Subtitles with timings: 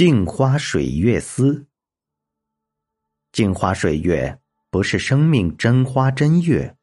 [0.00, 1.62] 镜花水月思，
[3.32, 4.34] 镜花水月
[4.70, 6.74] 不是生命真花真月，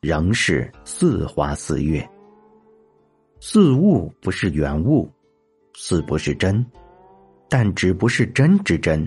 [0.00, 2.08] 仍是似花似月。
[3.40, 5.06] 似物不是原物，
[5.74, 6.64] 似不是真，
[7.46, 9.06] 但只不是真之真，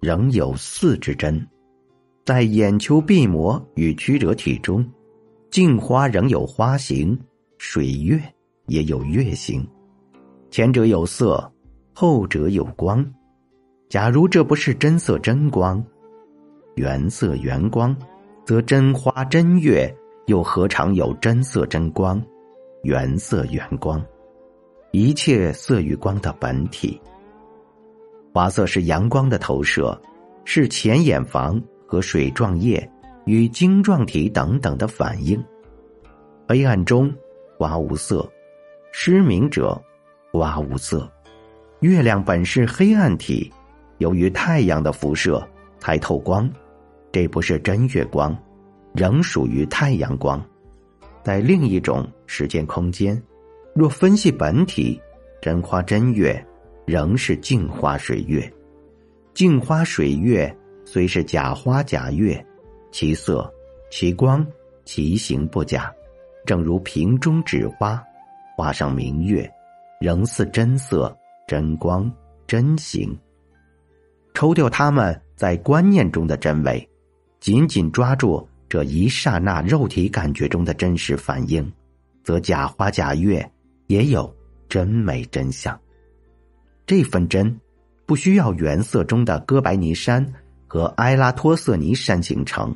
[0.00, 1.48] 仍有似之真。
[2.26, 4.86] 在眼球闭膜与曲折体中，
[5.50, 7.18] 镜花仍有花形，
[7.56, 8.22] 水月
[8.66, 9.66] 也有月形，
[10.50, 11.50] 前者有色。
[12.00, 13.04] 后者有光，
[13.90, 15.84] 假如这不是真色真光，
[16.74, 17.94] 原色原光，
[18.42, 19.94] 则真花真月
[20.24, 22.18] 又何尝有真色真光，
[22.84, 24.02] 原色原光？
[24.92, 26.98] 一切色与光的本体。
[28.32, 30.00] 花色是阳光的投射，
[30.46, 32.90] 是前眼房和水状液
[33.26, 35.38] 与晶状体等等的反应。
[36.48, 37.12] 黑暗中，
[37.58, 38.26] 花无色；
[38.90, 39.78] 失明者，
[40.32, 41.06] 花无色。
[41.80, 43.50] 月亮本是黑暗体，
[43.98, 45.42] 由于太阳的辐射
[45.78, 46.48] 才透光，
[47.10, 48.36] 这不是真月光，
[48.92, 50.44] 仍属于太阳光。
[51.22, 53.20] 在另一种时间空间，
[53.74, 55.00] 若分析本体，
[55.40, 56.46] 真花真月
[56.86, 58.50] 仍是镜花水月。
[59.32, 62.44] 镜花水月虽是假花假月，
[62.92, 63.50] 其色、
[63.90, 64.46] 其光、
[64.84, 65.90] 其形不假，
[66.44, 68.02] 正如瓶中纸花，
[68.54, 69.50] 画上明月，
[69.98, 71.16] 仍似真色。
[71.50, 72.08] 真光
[72.46, 73.12] 真形，
[74.34, 76.88] 抽掉他们在观念中的真伪，
[77.40, 81.68] 紧紧抓住这一刹那肉体感觉中的真实反应，
[82.22, 83.44] 则假花假月
[83.88, 84.32] 也有
[84.68, 85.76] 真美真相。
[86.86, 87.60] 这份真，
[88.06, 90.24] 不需要原色中的哥白尼山
[90.68, 92.72] 和埃拉托瑟尼山形成，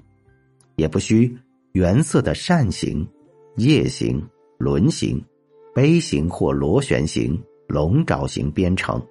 [0.74, 1.32] 也不需
[1.74, 3.08] 原色的扇形、
[3.54, 4.20] 叶形、
[4.58, 5.24] 轮形、
[5.72, 7.40] 杯形或螺旋形。
[7.74, 9.04] 龙爪形编程，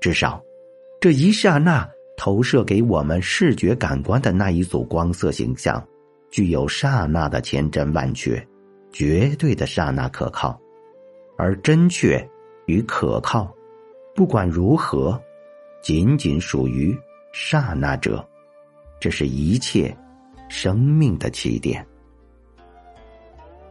[0.00, 0.40] 至少，
[1.00, 1.84] 这一刹那
[2.16, 5.84] 投射给我们视觉感官的那一组光色形象，
[6.30, 8.40] 具有刹那的千真万确、
[8.92, 10.56] 绝对的刹那可靠，
[11.36, 12.24] 而真确
[12.66, 13.52] 与可靠，
[14.14, 15.20] 不管如何，
[15.82, 16.96] 仅仅属于
[17.32, 18.24] 刹那者，
[19.00, 19.92] 这是一切
[20.48, 21.84] 生命的起点。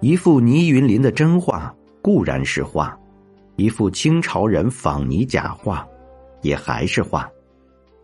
[0.02, 2.97] 一幅倪云林的真画固然是画。
[3.61, 5.88] 一幅清朝人仿泥假画，
[6.41, 7.29] 也还是画，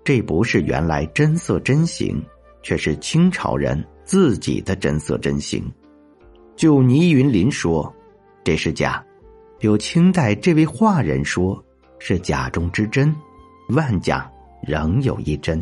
[0.04, 2.24] 这不是原来真色真形，
[2.62, 5.66] 却是清朝人自己的真色真形。
[6.56, 7.92] 就倪云林说，
[8.44, 9.04] 这是假；
[9.62, 11.60] 有清代这位画人说，
[11.98, 13.12] 是假中之真，
[13.70, 14.32] 万假
[14.62, 15.60] 仍有一真。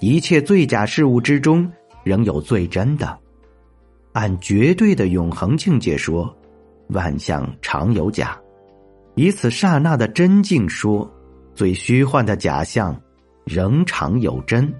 [0.00, 1.66] 一切最假事物之中，
[2.04, 3.18] 仍有最真的。
[4.12, 6.30] 按绝对的永恒境界说，
[6.88, 8.38] 万象常有假。
[9.14, 11.10] 以此刹那的真境说，
[11.54, 12.98] 最虚幻的假象，
[13.44, 14.72] 仍常有真，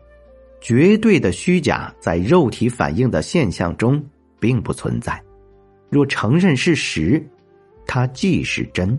[0.60, 4.02] 绝对的虚假在肉体反应的现象中
[4.40, 5.22] 并不存在。
[5.90, 7.22] 若承认是实，
[7.86, 8.98] 它即是真。